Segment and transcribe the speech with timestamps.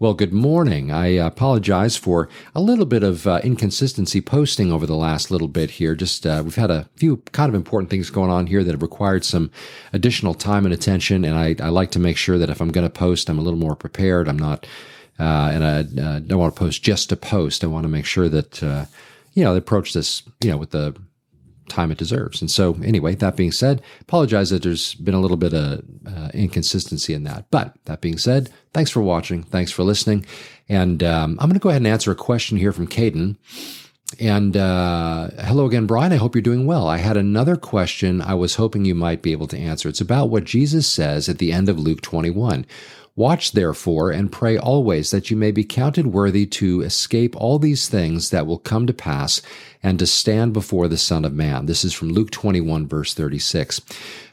[0.00, 0.90] Well, good morning.
[0.90, 5.72] I apologize for a little bit of uh, inconsistency posting over the last little bit
[5.72, 5.94] here.
[5.94, 8.80] Just uh, we've had a few kind of important things going on here that have
[8.80, 9.50] required some
[9.92, 12.86] additional time and attention, and I, I like to make sure that if I'm going
[12.86, 14.26] to post, I'm a little more prepared.
[14.26, 14.66] I'm not,
[15.18, 17.62] uh, and I uh, don't want to post just to post.
[17.62, 18.86] I want to make sure that uh,
[19.34, 20.96] you know, they approach this, you know, with the
[21.70, 22.40] time it deserves.
[22.40, 26.28] And so, anyway, that being said, apologize that there's been a little bit of uh,
[26.34, 27.46] inconsistency in that.
[27.50, 29.42] But that being said, thanks for watching.
[29.44, 30.26] Thanks for listening.
[30.68, 33.36] And um, I'm going to go ahead and answer a question here from Caden.
[34.18, 36.12] And uh, hello again, Brian.
[36.12, 36.88] I hope you're doing well.
[36.88, 39.88] I had another question I was hoping you might be able to answer.
[39.88, 42.66] It's about what Jesus says at the end of Luke 21.
[43.16, 47.88] Watch therefore and pray always that you may be counted worthy to escape all these
[47.88, 49.42] things that will come to pass
[49.82, 51.66] and to stand before the Son of Man.
[51.66, 53.80] This is from Luke 21, verse 36.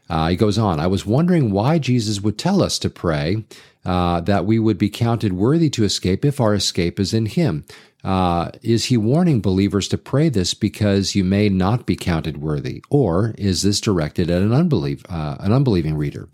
[0.09, 3.43] Uh, he goes on, I was wondering why Jesus would tell us to pray
[3.83, 7.65] uh, that we would be counted worthy to escape if our escape is in Him.
[8.07, 12.81] Uh, is he warning believers to pray this because you may not be counted worthy,
[12.89, 16.29] or is this directed at an unbelief, uh, an unbelieving reader?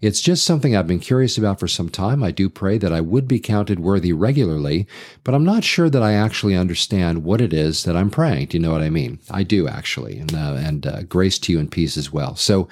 [0.00, 2.22] It's just something I've been curious about for some time.
[2.22, 4.86] I do pray that I would be counted worthy regularly,
[5.24, 8.46] but I'm not sure that I actually understand what it is that I'm praying.
[8.46, 9.18] Do you know what I mean?
[9.28, 12.36] I do actually, and uh, and uh, grace to you and peace as well.
[12.36, 12.68] So.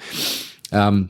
[0.71, 1.09] Um,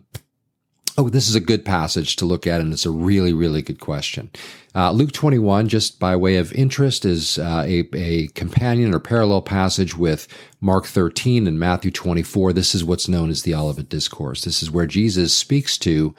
[0.97, 3.81] Oh, this is a good passage to look at, and it's a really, really good
[3.81, 4.29] question.
[4.73, 9.41] Uh, Luke 21, just by way of interest, is uh, a, a companion or parallel
[9.41, 10.25] passage with
[10.61, 12.53] Mark 13 and Matthew 24.
[12.53, 14.45] This is what's known as the Olivet Discourse.
[14.45, 16.15] This is where Jesus speaks to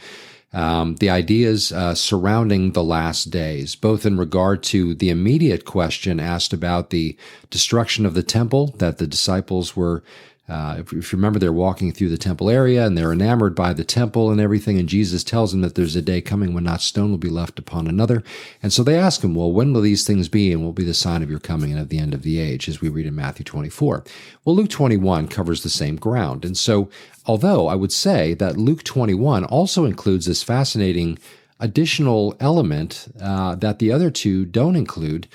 [0.53, 6.21] um, the ideas uh, surrounding the last days, both in regard to the immediate question
[6.21, 7.17] asked about the
[7.49, 10.03] destruction of the temple that the disciples were
[10.49, 13.73] uh, if, if, you remember, they're walking through the temple area and they're enamored by
[13.73, 14.79] the temple and everything.
[14.79, 17.59] And Jesus tells them that there's a day coming when not stone will be left
[17.59, 18.23] upon another.
[18.63, 20.85] And so they ask him, Well, when will these things be and what will be
[20.85, 23.07] the sign of your coming and of the end of the age, as we read
[23.07, 24.05] in Matthew 24?
[24.45, 26.45] Well, Luke 21 covers the same ground.
[26.45, 26.91] And so,
[27.27, 31.19] although I would say that Luke 21 also includes this fascinating
[31.59, 35.27] additional element uh, that the other two don't include,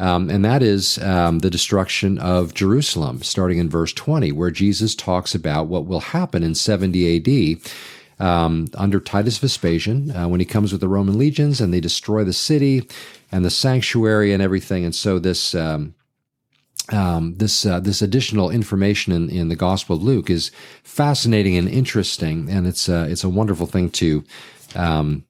[0.00, 4.94] um, and that is um, the destruction of Jerusalem, starting in verse 20, where Jesus
[4.94, 7.70] talks about what will happen in 70 AD.
[8.18, 12.22] Um, under Titus Vespasian, uh, when he comes with the Roman legions and they destroy
[12.22, 12.86] the city
[13.32, 14.84] and the sanctuary and everything.
[14.84, 15.94] And so this um,
[16.92, 20.50] um, this uh, this additional information in, in the Gospel of Luke is
[20.82, 24.24] fascinating and interesting, and it's uh, it's a wonderful thing to
[24.74, 25.24] um,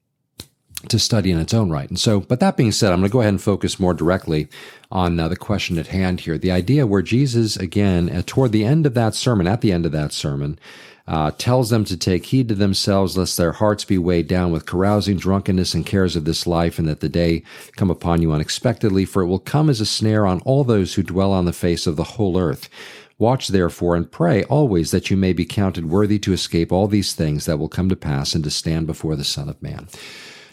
[0.89, 1.89] to study in its own right.
[1.89, 4.49] And so, but that being said, I'm going to go ahead and focus more directly
[4.91, 6.39] on uh, the question at hand here.
[6.39, 9.87] The idea where Jesus, again, uh, toward the end of that sermon, at the end
[9.87, 10.59] of that sermon,
[11.07, 14.65] uh, tells them to take heed to themselves, lest their hearts be weighed down with
[14.65, 17.43] carousing, drunkenness, and cares of this life, and that the day
[17.77, 21.03] come upon you unexpectedly, for it will come as a snare on all those who
[21.03, 22.69] dwell on the face of the whole earth.
[23.19, 27.13] Watch therefore and pray always that you may be counted worthy to escape all these
[27.13, 29.89] things that will come to pass and to stand before the Son of Man.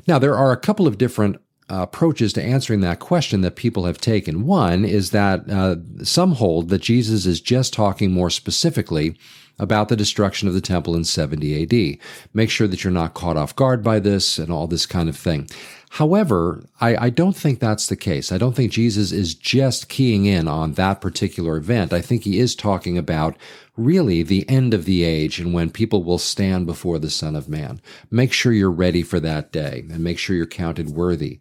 [0.05, 1.37] Now, there are a couple of different
[1.69, 4.45] uh, approaches to answering that question that people have taken.
[4.45, 9.17] One is that uh, some hold that Jesus is just talking more specifically
[9.59, 11.97] about the destruction of the temple in 70 AD.
[12.33, 15.17] Make sure that you're not caught off guard by this and all this kind of
[15.17, 15.49] thing.
[15.89, 18.31] However, I, I, don't think that's the case.
[18.31, 21.93] I don't think Jesus is just keying in on that particular event.
[21.93, 23.37] I think he is talking about
[23.77, 27.47] really the end of the age and when people will stand before the Son of
[27.47, 27.79] Man.
[28.11, 31.39] Make sure you're ready for that day and make sure you're counted worthy.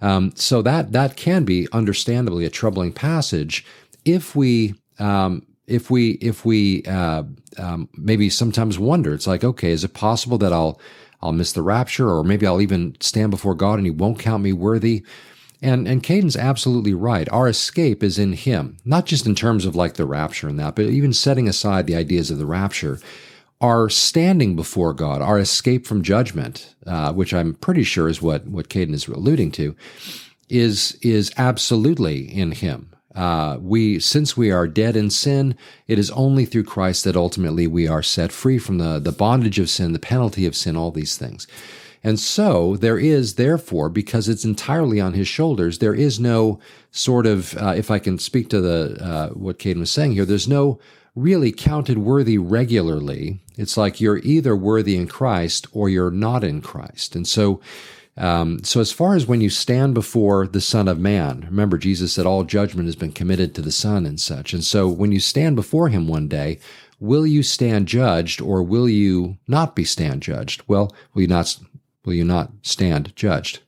[0.00, 3.64] Um, so that that can be understandably a troubling passage
[4.04, 7.24] if we um, if we if we uh,
[7.58, 9.14] um, maybe sometimes wonder.
[9.14, 10.80] It's like, okay, is it possible that I'll
[11.22, 14.42] I'll miss the rapture, or maybe I'll even stand before God and He won't count
[14.42, 15.04] me worthy?
[15.62, 17.28] And and Caden's absolutely right.
[17.30, 20.74] Our escape is in him, not just in terms of like the rapture and that,
[20.74, 22.98] but even setting aside the ideas of the rapture.
[23.60, 28.48] Our standing before God, our escape from judgment, uh, which I'm pretty sure is what
[28.48, 29.76] what Caden is alluding to,
[30.48, 32.90] is is absolutely in Him.
[33.14, 35.54] Uh, we, since we are dead in sin,
[35.86, 39.58] it is only through Christ that ultimately we are set free from the the bondage
[39.58, 41.46] of sin, the penalty of sin, all these things.
[42.04, 46.58] And so there is, therefore, because it's entirely on his shoulders, there is no
[46.90, 50.24] sort of, uh, if I can speak to the uh, what Caden was saying here,
[50.24, 50.80] there's no
[51.14, 53.40] really counted worthy regularly.
[53.56, 57.14] It's like you're either worthy in Christ or you're not in Christ.
[57.14, 57.60] And so,
[58.16, 62.12] um, so as far as when you stand before the Son of Man, remember Jesus
[62.12, 64.52] said all judgment has been committed to the Son and such.
[64.52, 66.58] And so when you stand before Him one day,
[67.00, 70.62] will you stand judged or will you not be stand judged?
[70.68, 71.56] Well, will you not
[72.04, 73.60] will you not stand judged?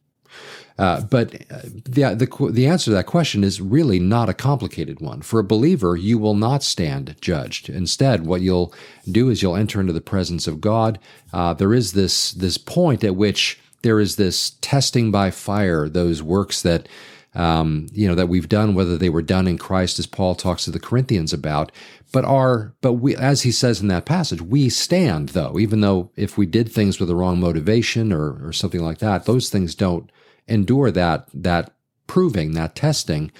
[0.76, 5.00] Uh, but uh, the, the, the answer to that question is really not a complicated
[5.00, 5.22] one.
[5.22, 7.68] For a believer, you will not stand judged.
[7.68, 8.74] Instead, what you'll
[9.08, 10.98] do is you'll enter into the presence of God.
[11.32, 16.22] Uh, there is this this point at which there is this testing by fire, those
[16.22, 16.88] works that
[17.34, 20.64] um, you know that we've done, whether they were done in Christ, as Paul talks
[20.64, 21.70] to the Corinthians about,
[22.12, 26.10] but are but we, as he says in that passage, we stand though, even though
[26.16, 29.74] if we did things with the wrong motivation or or something like that, those things
[29.74, 30.10] don't
[30.48, 31.74] endure that that
[32.06, 33.30] proving, that testing.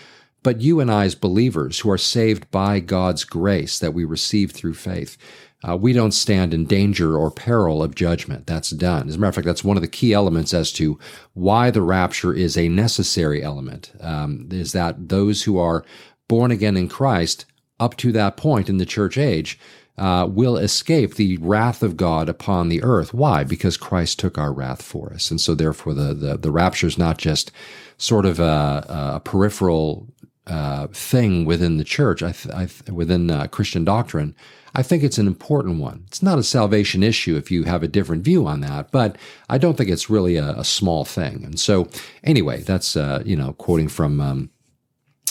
[0.42, 4.50] But you and I, as believers who are saved by God's grace that we receive
[4.50, 5.16] through faith,
[5.66, 8.46] uh, we don't stand in danger or peril of judgment.
[8.46, 9.08] That's done.
[9.08, 10.98] As a matter of fact, that's one of the key elements as to
[11.32, 13.92] why the rapture is a necessary element.
[14.00, 15.84] Um, is that those who are
[16.28, 17.46] born again in Christ
[17.80, 19.58] up to that point in the church age
[19.96, 23.14] uh, will escape the wrath of God upon the earth.
[23.14, 23.44] Why?
[23.44, 26.98] Because Christ took our wrath for us, and so therefore the the, the rapture is
[26.98, 27.52] not just
[27.96, 30.08] sort of a, a peripheral
[30.46, 34.34] uh, thing within the church, I th- I th- within uh, Christian doctrine.
[34.74, 36.04] I think it's an important one.
[36.08, 39.16] It's not a salvation issue if you have a different view on that, but
[39.48, 41.44] I don't think it's really a, a small thing.
[41.44, 41.88] And so,
[42.24, 44.50] anyway, that's uh, you know quoting from um,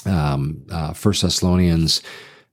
[0.05, 2.01] um, uh, First Thessalonians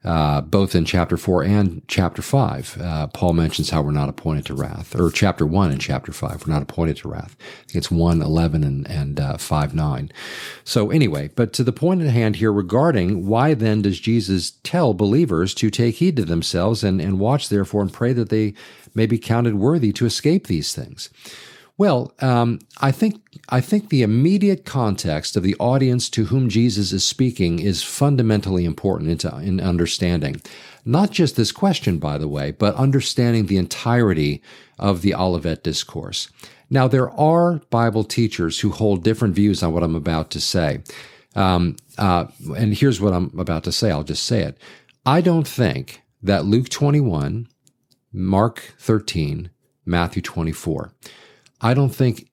[0.02, 4.46] uh, both in chapter 4 and chapter 5, uh, Paul mentions how we're not appointed
[4.46, 7.36] to wrath, or chapter 1 and chapter 5, we're not appointed to wrath.
[7.74, 10.12] It's 1, 11, and, and uh, 5, 9.
[10.64, 14.94] So, anyway, but to the point at hand here regarding why then does Jesus tell
[14.94, 18.54] believers to take heed to themselves and, and watch therefore and pray that they
[18.94, 21.10] may be counted worthy to escape these things?
[21.80, 26.92] Well, um, I think I think the immediate context of the audience to whom Jesus
[26.92, 30.42] is speaking is fundamentally important in, in understanding
[30.84, 34.42] not just this question, by the way, but understanding the entirety
[34.78, 36.28] of the Olivet discourse.
[36.68, 40.82] Now, there are Bible teachers who hold different views on what I'm about to say.
[41.34, 42.26] Um, uh,
[42.58, 43.90] and here's what I'm about to say.
[43.90, 44.58] I'll just say it.
[45.06, 47.48] I don't think that Luke 21,
[48.12, 49.48] Mark 13,
[49.86, 50.92] Matthew 24
[51.60, 52.30] I don't think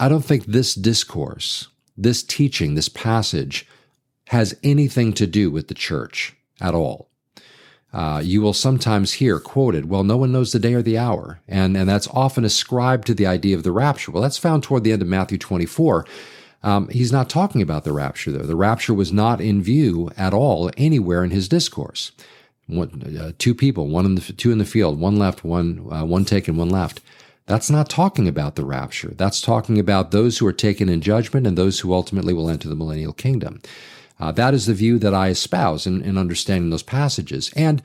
[0.00, 3.66] I don't think this discourse, this teaching, this passage
[4.28, 7.10] has anything to do with the church at all.
[7.92, 11.40] Uh, you will sometimes hear quoted, well, no one knows the day or the hour.
[11.46, 14.10] And, and that's often ascribed to the idea of the rapture.
[14.10, 16.04] Well, that's found toward the end of Matthew 24.
[16.64, 18.46] Um, he's not talking about the rapture, though.
[18.46, 22.10] The rapture was not in view at all anywhere in his discourse.
[22.66, 26.04] One, uh, two people, one in the two in the field, one left, one uh,
[26.04, 27.02] one taken, one left.
[27.46, 29.12] That's not talking about the rapture.
[29.16, 32.68] That's talking about those who are taken in judgment and those who ultimately will enter
[32.68, 33.60] the millennial kingdom.
[34.18, 37.52] Uh, that is the view that I espouse in, in understanding those passages.
[37.54, 37.82] And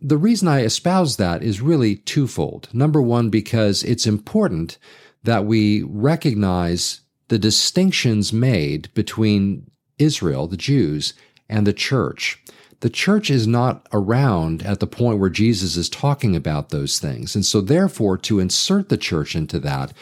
[0.00, 2.68] the reason I espouse that is really twofold.
[2.72, 4.78] Number one, because it's important
[5.24, 11.12] that we recognize the distinctions made between Israel, the Jews,
[11.48, 12.42] and the church
[12.80, 17.34] the church is not around at the point where Jesus is talking about those things.
[17.34, 19.92] And so, therefore, to insert the church into that,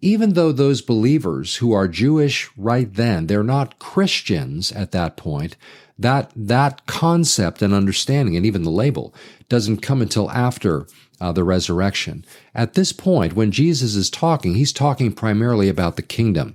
[0.00, 5.56] even though those believers who are Jewish right then, they're not Christians at that point,
[5.98, 9.14] that, that concept and understanding, and even the label,
[9.48, 10.86] doesn't come until after
[11.20, 12.24] uh, the resurrection.
[12.54, 16.54] At this point, when Jesus is talking, he's talking primarily about the kingdom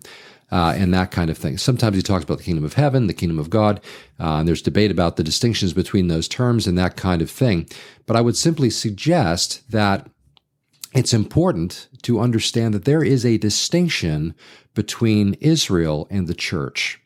[0.52, 1.58] uh, and that kind of thing.
[1.58, 3.82] Sometimes he talks about the kingdom of heaven, the kingdom of God,
[4.20, 7.68] uh, and there's debate about the distinctions between those terms and that kind of thing.
[8.06, 10.08] But I would simply suggest that
[10.94, 14.34] it's important to understand that there is a distinction
[14.74, 17.02] between Israel and the church.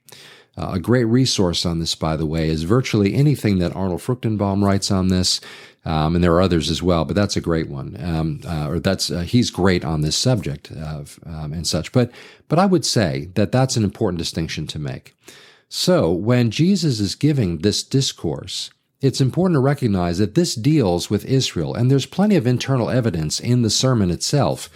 [0.59, 4.61] Uh, a great resource on this, by the way, is virtually anything that Arnold Fruchtenbaum
[4.61, 5.39] writes on this.
[5.85, 7.95] Um, and there are others as well, but that's a great one.
[8.03, 11.93] Um, uh, or that's uh, he's great on this subject of, um, and such.
[11.93, 12.11] But
[12.49, 15.15] but I would say that that's an important distinction to make.
[15.69, 21.23] So when Jesus is giving this discourse, it's important to recognize that this deals with
[21.23, 24.69] Israel, and there's plenty of internal evidence in the sermon itself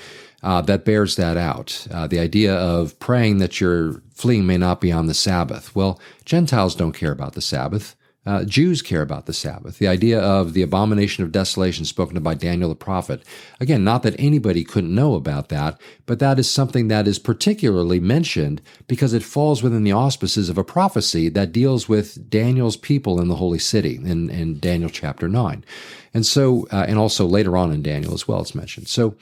[0.43, 1.87] uh, that bears that out.
[1.89, 5.75] Uh, the idea of praying that your fleeing may not be on the Sabbath.
[5.75, 7.95] Well, Gentiles don't care about the Sabbath.
[8.25, 9.79] Uh, Jews care about the Sabbath.
[9.79, 13.21] The idea of the abomination of desolation spoken of by Daniel the prophet.
[13.59, 17.99] Again, not that anybody couldn't know about that, but that is something that is particularly
[17.99, 23.19] mentioned because it falls within the auspices of a prophecy that deals with Daniel's people
[23.19, 25.65] in the holy city in, in Daniel chapter 9.
[26.13, 28.87] And so, uh, and also later on in Daniel as well, it's mentioned.
[28.87, 29.17] So,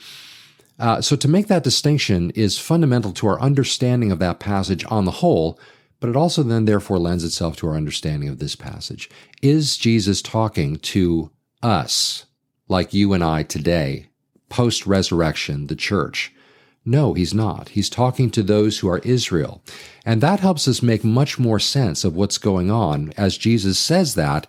[0.82, 5.06] uh, so to make that distinction is fundamental to our understanding of that passage on
[5.06, 5.58] the whole
[6.02, 9.10] but it also then therefore lends itself to our understanding of this passage.
[9.42, 11.30] Is Jesus talking to
[11.64, 12.26] us,
[12.68, 14.08] like you and I today,
[14.50, 16.34] post resurrection, the church?
[16.84, 17.70] No, he's not.
[17.70, 19.62] He's talking to those who are Israel.
[20.04, 24.16] And that helps us make much more sense of what's going on as Jesus says
[24.16, 24.48] that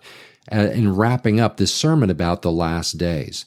[0.51, 3.45] uh, in wrapping up this sermon about the last days.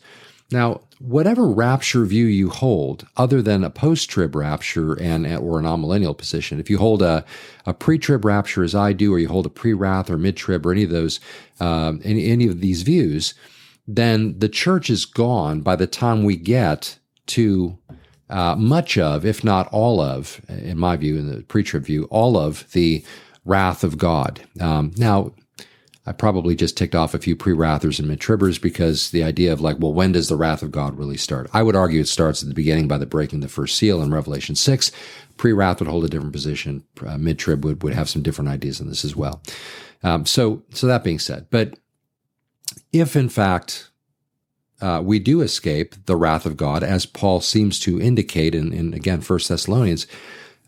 [0.53, 6.17] Now, whatever rapture view you hold, other than a post-trib rapture and or an amillennial
[6.17, 7.25] position, if you hold a,
[7.67, 10.85] a pre-trib rapture as I do, or you hold a pre-wrath or mid-trib or any
[10.85, 11.21] of those,
[11.61, 13.35] um, any, any of these views,
[13.87, 17.79] then the church is gone by the time we get to
[18.31, 22.37] uh, much of, if not all of, in my view, in the pre-trib view, all
[22.37, 23.05] of the
[23.45, 24.41] wrath of God.
[24.61, 25.33] Um, now,
[26.07, 29.79] I probably just ticked off a few pre-wrathers and mid-tribbers because the idea of like,
[29.81, 31.51] well, when does the wrath of God really start?
[31.53, 34.15] I would argue it starts at the beginning by the breaking the first seal in
[34.15, 34.93] Revelation 6.
[35.37, 36.85] Pre-wrath would hold a different position.
[37.05, 39.43] Uh, mid-trib would, would have some different ideas on this as well.
[40.05, 41.79] Um, so, so that being said, but
[42.93, 43.91] if in fact
[44.81, 48.95] uh, we do escape the wrath of God, as Paul seems to indicate in, in
[48.95, 50.07] again, First Thessalonians,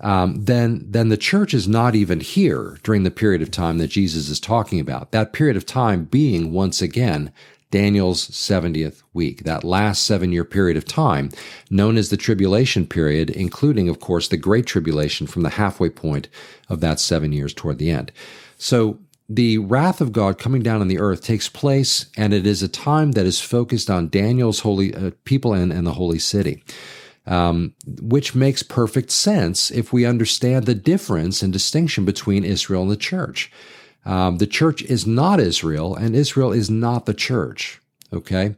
[0.00, 3.88] um, then then the church is not even here during the period of time that
[3.88, 5.10] Jesus is talking about.
[5.10, 7.32] That period of time being once again
[7.70, 11.30] Daniel's 70th week, that last seven year period of time,
[11.70, 16.28] known as the tribulation period, including, of course, the great tribulation from the halfway point
[16.68, 18.10] of that seven years toward the end.
[18.56, 22.62] So the wrath of God coming down on the earth takes place, and it is
[22.62, 26.64] a time that is focused on Daniel's holy uh, people and, and the holy city
[27.28, 32.90] um, which makes perfect sense if we understand the difference and distinction between Israel and
[32.90, 33.52] the church.
[34.04, 37.80] Um, the church is not Israel, and Israel is not the church.
[38.12, 38.56] Okay.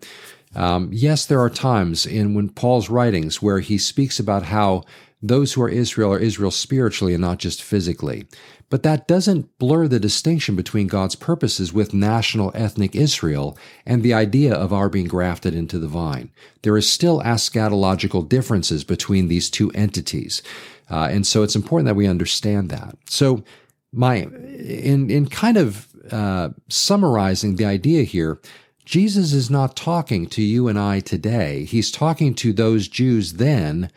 [0.54, 4.84] Um, yes, there are times in when Paul's writings where he speaks about how
[5.22, 8.26] those who are Israel are Israel spiritually and not just physically.
[8.70, 14.14] But that doesn't blur the distinction between God's purposes with national ethnic Israel and the
[14.14, 16.30] idea of our being grafted into the vine.
[16.62, 20.42] There is still eschatological differences between these two entities.
[20.88, 22.96] Uh, and so it's important that we understand that.
[23.06, 23.44] So
[23.92, 28.40] my, in, in kind of, uh, summarizing the idea here,
[28.84, 31.64] Jesus is not talking to you and I today.
[31.64, 33.90] He's talking to those Jews then,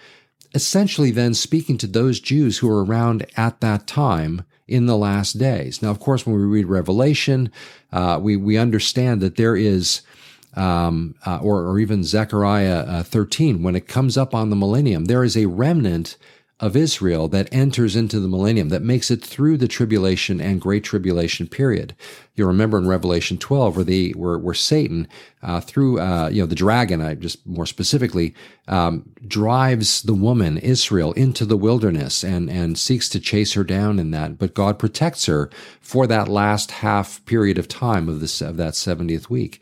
[0.53, 5.37] essentially then speaking to those Jews who were around at that time in the last
[5.37, 5.81] days.
[5.81, 7.51] Now, of course, when we read Revelation,
[7.91, 10.01] uh, we we understand that there is,
[10.55, 15.05] um, uh, or or even Zechariah uh, 13, when it comes up on the millennium,
[15.05, 16.17] there is a remnant
[16.59, 20.83] of Israel that enters into the millennium, that makes it through the tribulation and great
[20.83, 21.95] tribulation period.
[22.35, 25.07] You'll remember in Revelation 12 where the where, where Satan
[25.41, 28.33] uh, through uh, you know the dragon, I just more specifically
[28.67, 33.99] um, drives the woman Israel into the wilderness and and seeks to chase her down
[33.99, 35.49] in that, but God protects her
[35.81, 39.61] for that last half period of time of this of that 70th week,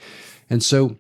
[0.50, 0.98] and so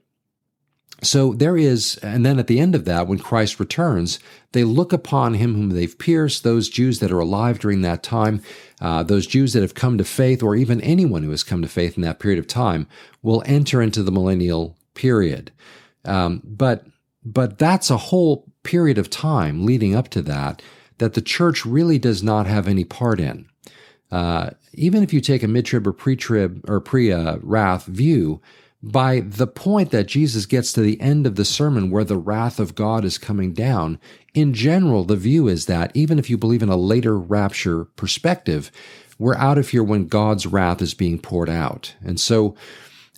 [1.04, 4.20] so there is, and then at the end of that, when Christ returns,
[4.52, 8.42] they look upon him whom they've pierced, those Jews that are alive during that time,
[8.80, 11.68] uh, those Jews that have come to faith, or even anyone who has come to
[11.68, 12.88] faith in that period of time,
[13.24, 15.52] will enter into the millennial period.
[16.06, 16.86] Um, but
[17.24, 20.62] but that's a whole period of time leading up to that
[20.98, 23.48] that the church really does not have any part in.
[24.12, 28.40] Uh, even if you take a mid-trib or pre-trib or pre-wrath view,
[28.84, 32.60] by the point that Jesus gets to the end of the sermon where the wrath
[32.60, 34.00] of God is coming down,
[34.34, 38.72] in general, the view is that even if you believe in a later rapture perspective,
[39.20, 41.96] we're out of here when God's wrath is being poured out.
[42.04, 42.56] And so,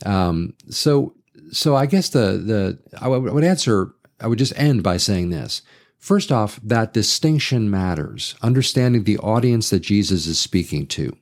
[0.06, 1.14] um, so,
[1.52, 5.62] so I guess the, the, I would answer, I would just end by saying this.
[5.98, 11.16] First off, that distinction matters, understanding the audience that Jesus is speaking to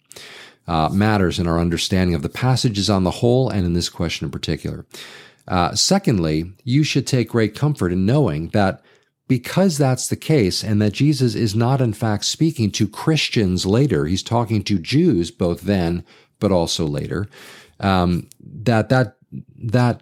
[0.68, 4.26] uh, matters in our understanding of the passages on the whole and in this question
[4.26, 4.86] in particular.
[5.48, 8.82] Uh, secondly, you should take great comfort in knowing that
[9.28, 14.06] because that's the case and that Jesus is not in fact speaking to Christians later,
[14.06, 16.04] he's talking to Jews both then
[16.42, 17.30] but also later,
[17.80, 19.16] um, that that
[19.58, 20.02] that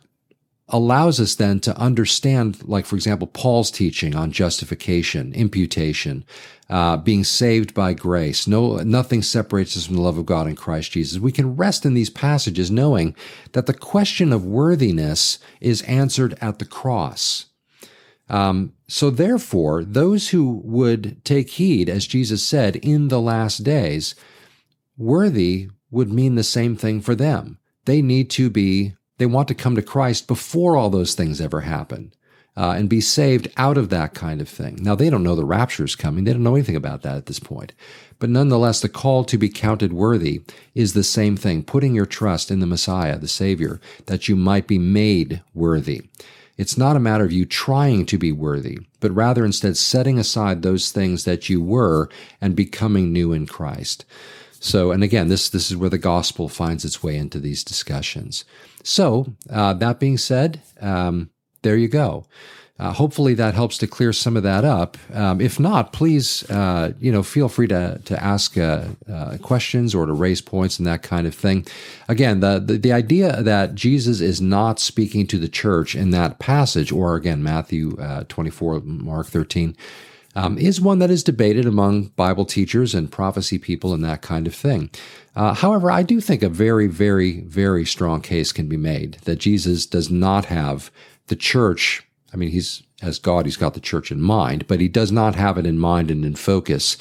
[0.70, 6.24] allows us then to understand, like, for example, Paul's teaching on justification, imputation,
[6.70, 8.48] uh, being saved by grace.
[8.48, 11.20] No, nothing separates us from the love of God in Christ Jesus.
[11.20, 13.16] We can rest in these passages knowing
[13.54, 17.48] that the question of worthiness is answered at the cross.
[18.30, 24.14] Um, so therefore, those who would take heed, as Jesus said, in the last days,
[24.98, 27.58] worthy would mean the same thing for them.
[27.86, 31.62] They need to be they want to come to Christ before all those things ever
[31.62, 32.12] happen
[32.58, 34.80] uh, and be saved out of that kind of thing.
[34.82, 36.24] Now, they don't know the rapture is coming.
[36.24, 37.74] They don't know anything about that at this point.
[38.18, 40.42] But nonetheless, the call to be counted worthy
[40.74, 44.68] is the same thing, putting your trust in the Messiah, the Savior, that you might
[44.68, 46.04] be made worthy.
[46.60, 50.62] It's not a matter of you trying to be worthy, but rather instead setting aside
[50.62, 52.10] those things that you were
[52.42, 54.04] and becoming new in Christ.
[54.60, 58.44] So, and again, this this is where the gospel finds its way into these discussions.
[58.84, 61.30] So, uh, that being said, um,
[61.62, 62.26] there you go.
[62.80, 64.98] Uh, hopefully that helps to clear some of that up.
[65.14, 69.94] Um, if not, please, uh, you know, feel free to to ask uh, uh, questions
[69.94, 71.66] or to raise points and that kind of thing.
[72.08, 76.40] Again, the, the, the idea that Jesus is not speaking to the church in that
[76.40, 79.76] passage, or again Matthew uh, twenty four, Mark thirteen.
[80.36, 84.48] Um, is one that is debated among Bible teachers and prophecy people and that kind
[84.48, 84.90] of thing.
[85.36, 89.38] Uh, however, I do think a very, very, very strong case can be made that
[89.38, 90.92] Jesus does not have
[91.28, 94.88] the church I mean, he's as God, he's got the church in mind, but he
[94.88, 96.98] does not have it in mind and in focus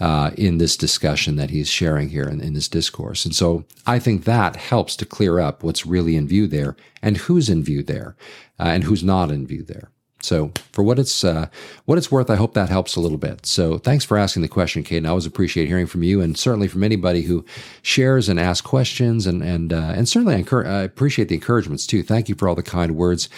[0.00, 3.26] uh, in this discussion that he's sharing here in, in, this discourse.
[3.26, 7.18] And so I think that helps to clear up what's really in view there and
[7.18, 8.16] who's in view there
[8.58, 9.90] uh, and who's not in view there.
[10.22, 11.46] So for what it's uh,
[11.86, 13.46] what it's worth, I hope that helps a little bit.
[13.46, 14.98] So thanks for asking the question, Kate.
[14.98, 17.44] And I always appreciate hearing from you, and certainly from anybody who
[17.82, 22.02] shares and asks questions, and and uh, and certainly I, I, appreciate the encouragements too.
[22.02, 23.28] Thank you for all the kind words.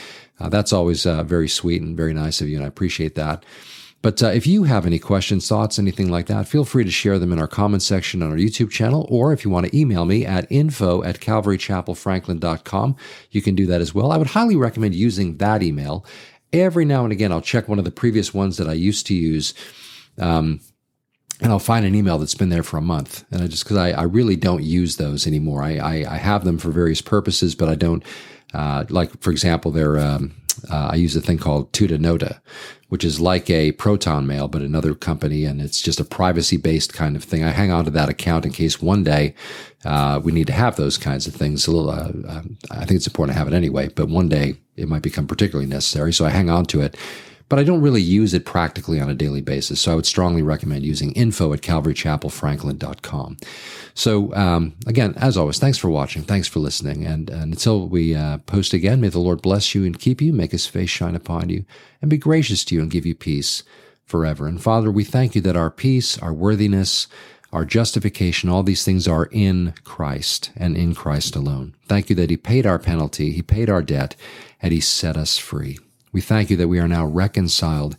[0.42, 3.44] Uh, that's always uh, very sweet and very nice of you, and I appreciate that.
[4.02, 7.20] But uh, if you have any questions, thoughts, anything like that, feel free to share
[7.20, 10.04] them in our comment section on our YouTube channel, or if you want to email
[10.04, 12.96] me at info at calvarychapelfranklin.com,
[13.30, 14.10] you can do that as well.
[14.10, 16.04] I would highly recommend using that email.
[16.52, 19.14] Every now and again, I'll check one of the previous ones that I used to
[19.14, 19.54] use.
[20.18, 20.60] Um,
[21.40, 23.24] and I'll find an email that's been there for a month.
[23.30, 25.62] And I just, because I, I, really don't use those anymore.
[25.62, 28.04] I, I, I, have them for various purposes, but I don't
[28.54, 30.34] uh, like, for example, there, um,
[30.70, 32.40] uh, I use a thing called Tutanota,
[32.88, 36.92] which is like a Proton Mail, but another company, and it's just a privacy based
[36.92, 37.42] kind of thing.
[37.42, 39.34] I hang on to that account in case one day
[39.84, 41.66] uh, we need to have those kinds of things.
[41.66, 44.56] A little, uh, um, I think it's important to have it anyway, but one day
[44.76, 46.96] it might become particularly necessary, so I hang on to it
[47.52, 49.78] but I don't really use it practically on a daily basis.
[49.78, 53.36] So I would strongly recommend using info at calvarychapelfranklin.com.
[53.92, 56.22] So um, again, as always, thanks for watching.
[56.22, 57.04] Thanks for listening.
[57.04, 60.32] And, and until we uh, post again, may the Lord bless you and keep you,
[60.32, 61.66] make his face shine upon you,
[62.00, 63.64] and be gracious to you and give you peace
[64.06, 64.46] forever.
[64.46, 67.06] And Father, we thank you that our peace, our worthiness,
[67.52, 71.74] our justification, all these things are in Christ and in Christ alone.
[71.84, 74.16] Thank you that He paid our penalty, He paid our debt,
[74.62, 75.78] and He set us free.
[76.12, 77.96] We thank you that we are now reconciled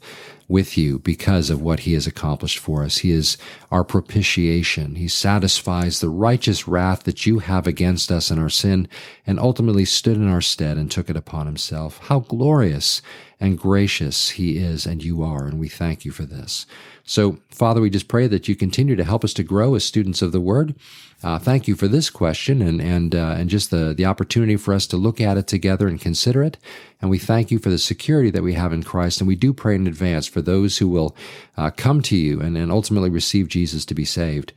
[0.47, 2.99] with you because of what he has accomplished for us.
[2.99, 3.37] He is
[3.71, 4.95] our propitiation.
[4.95, 8.87] He satisfies the righteous wrath that you have against us in our sin
[9.25, 11.99] and ultimately stood in our stead and took it upon himself.
[12.07, 13.01] How glorious
[13.39, 15.47] and gracious he is and you are.
[15.47, 16.65] And we thank you for this.
[17.03, 20.21] So, Father, we just pray that you continue to help us to grow as students
[20.21, 20.75] of the Word.
[21.23, 24.73] Uh, thank you for this question and and uh, and just the the opportunity for
[24.73, 26.57] us to look at it together and consider it.
[27.01, 29.21] And we thank you for the security that we have in Christ.
[29.21, 31.15] And we do pray in advance for those who will
[31.55, 34.51] uh, come to you and, and ultimately receive Jesus to be saved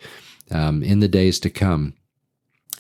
[0.50, 1.94] um, in the days to come.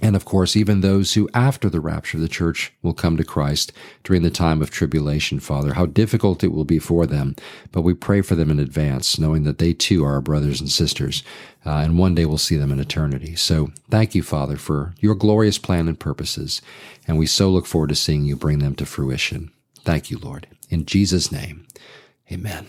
[0.02, 3.24] And of course, even those who, after the rapture of the church, will come to
[3.24, 3.72] Christ
[4.04, 7.34] during the time of tribulation, Father, how difficult it will be for them.
[7.72, 10.70] But we pray for them in advance, knowing that they too are our brothers and
[10.70, 11.22] sisters,
[11.64, 13.36] uh, and one day we'll see them in eternity.
[13.36, 16.60] So thank you, Father, for your glorious plan and purposes.
[17.08, 19.50] And we so look forward to seeing you bring them to fruition.
[19.76, 20.46] Thank you, Lord.
[20.68, 21.66] In Jesus' name,
[22.30, 22.66] amen.